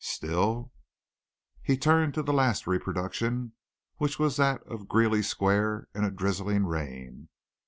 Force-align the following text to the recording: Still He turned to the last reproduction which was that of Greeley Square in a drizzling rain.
Still 0.03 0.71
He 1.61 1.77
turned 1.77 2.15
to 2.15 2.23
the 2.23 2.33
last 2.33 2.65
reproduction 2.65 3.51
which 3.97 4.17
was 4.17 4.35
that 4.37 4.63
of 4.63 4.87
Greeley 4.87 5.21
Square 5.21 5.89
in 5.93 6.03
a 6.03 6.09
drizzling 6.09 6.65
rain. 6.65 7.29